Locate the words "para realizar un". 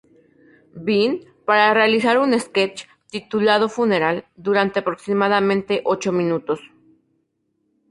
1.47-2.31